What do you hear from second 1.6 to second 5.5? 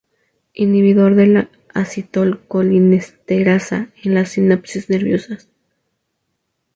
acetilcolinesterasa en las sinapsis nerviosas.